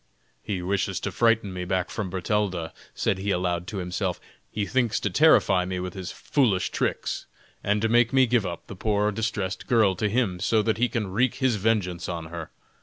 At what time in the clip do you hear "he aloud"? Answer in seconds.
3.19-3.67